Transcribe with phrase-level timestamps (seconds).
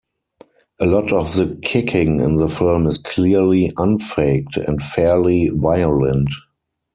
[0.79, 6.31] A lot of the kicking in the film is clearly unfaked and fairly violent.